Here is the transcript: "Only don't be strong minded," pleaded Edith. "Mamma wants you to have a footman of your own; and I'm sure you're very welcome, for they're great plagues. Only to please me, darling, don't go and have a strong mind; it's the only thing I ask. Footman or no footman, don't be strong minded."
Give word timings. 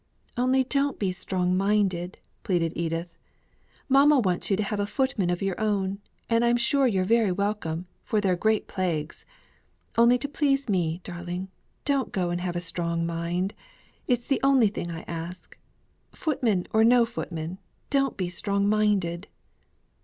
"Only 0.35 0.63
don't 0.63 0.97
be 0.97 1.11
strong 1.11 1.55
minded," 1.55 2.17
pleaded 2.41 2.73
Edith. 2.75 3.19
"Mamma 3.87 4.17
wants 4.19 4.49
you 4.49 4.57
to 4.57 4.63
have 4.63 4.79
a 4.79 4.87
footman 4.87 5.29
of 5.29 5.43
your 5.43 5.61
own; 5.61 5.99
and 6.27 6.43
I'm 6.43 6.57
sure 6.57 6.87
you're 6.87 7.03
very 7.03 7.31
welcome, 7.31 7.85
for 8.03 8.19
they're 8.19 8.35
great 8.35 8.67
plagues. 8.67 9.27
Only 9.99 10.17
to 10.17 10.27
please 10.27 10.67
me, 10.67 11.01
darling, 11.03 11.49
don't 11.85 12.11
go 12.11 12.31
and 12.31 12.41
have 12.41 12.55
a 12.55 12.61
strong 12.61 13.05
mind; 13.05 13.53
it's 14.07 14.25
the 14.25 14.39
only 14.41 14.69
thing 14.69 14.89
I 14.89 15.03
ask. 15.03 15.55
Footman 16.13 16.65
or 16.73 16.83
no 16.83 17.05
footman, 17.05 17.59
don't 17.91 18.17
be 18.17 18.27
strong 18.27 18.67
minded." 18.67 19.27